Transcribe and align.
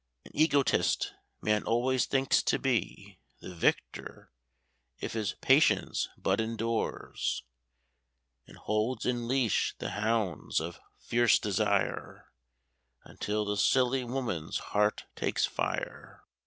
(An 0.25 0.31
egotist, 0.33 1.13
man 1.43 1.61
always 1.61 2.07
thinks 2.07 2.41
to 2.41 2.57
be 2.57 3.19
The 3.39 3.53
victor, 3.53 4.31
if 4.99 5.13
his 5.13 5.33
patience 5.41 6.09
but 6.17 6.41
endures, 6.41 7.43
And 8.47 8.57
holds 8.57 9.05
in 9.05 9.27
leash 9.27 9.75
the 9.77 9.91
hounds 9.91 10.59
of 10.59 10.79
fierce 10.97 11.37
desire, 11.37 12.31
Until 13.03 13.45
the 13.45 13.57
silly 13.57 14.03
woman's 14.03 14.57
heart 14.73 15.05
takes 15.15 15.45
fire.) 15.45 16.23